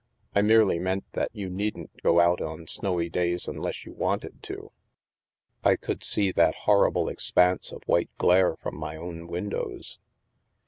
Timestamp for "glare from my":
8.17-8.95